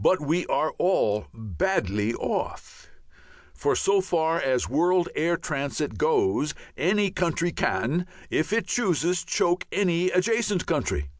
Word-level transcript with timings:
But 0.00 0.20
we 0.20 0.46
are 0.46 0.72
all 0.78 1.28
badly 1.32 2.12
off. 2.12 2.88
So 3.54 4.00
far 4.00 4.40
as 4.40 4.68
world 4.68 5.08
air 5.14 5.36
transit 5.36 5.96
goes 5.96 6.54
any 6.76 7.12
country 7.12 7.52
can, 7.52 8.08
if 8.30 8.52
it 8.52 8.66
chooses, 8.66 9.22
choke 9.24 9.68
any 9.70 10.10
adjacent 10.10 10.66
country. 10.66 11.10